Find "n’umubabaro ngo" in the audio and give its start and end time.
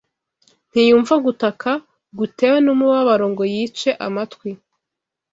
2.65-3.43